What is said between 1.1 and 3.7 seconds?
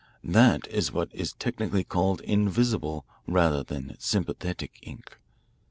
is technically called invisible rather